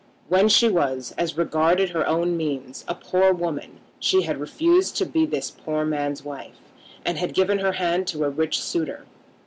When 0.29 0.49
she 0.49 0.67
was, 0.67 1.13
as 1.15 1.37
regarded 1.37 1.91
her 1.91 2.07
own 2.07 2.35
means, 2.35 2.83
a 2.87 2.95
poor 2.95 3.31
woman, 3.33 3.81
she 3.99 4.23
had 4.23 4.39
refused 4.39 4.97
to 4.97 5.05
be 5.05 5.27
this 5.27 5.51
poor 5.51 5.85
man's 5.85 6.23
wife, 6.23 6.57
and 7.05 7.19
had 7.19 7.35
given 7.35 7.59
her 7.59 7.73
hand 7.73 8.07
to 8.07 8.23
a 8.23 8.29
rich 8.31 8.59
suitor. 8.59 9.05